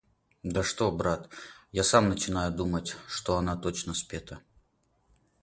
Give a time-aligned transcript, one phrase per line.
[0.43, 1.29] Да что, брат,
[1.71, 4.39] я сам начинаю думать, что она точно спета.